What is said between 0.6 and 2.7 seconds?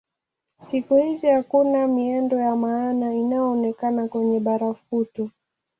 Siku hizi hakuna miendo ya